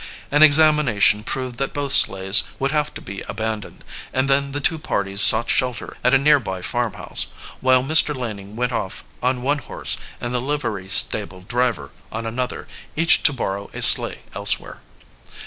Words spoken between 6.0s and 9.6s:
at a near by farmhouse, while Mr. Laning went off on one